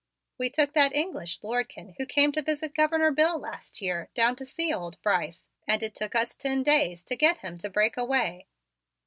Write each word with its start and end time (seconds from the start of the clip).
We 0.39 0.49
took 0.49 0.73
that 0.73 0.95
English 0.95 1.41
Lordkin, 1.43 1.93
who 1.99 2.07
came 2.07 2.31
to 2.31 2.41
visit 2.41 2.73
Governor 2.73 3.11
Bill 3.11 3.37
last 3.37 3.83
year, 3.83 4.09
down 4.15 4.35
to 4.37 4.47
see 4.47 4.73
old 4.73 4.99
Brice, 5.03 5.47
and 5.67 5.83
it 5.83 5.93
took 5.93 6.15
us 6.15 6.33
ten 6.33 6.63
days 6.63 7.03
to 7.03 7.15
get 7.15 7.37
him 7.45 7.59
to 7.59 7.69
break 7.69 7.97
away." 7.97 8.47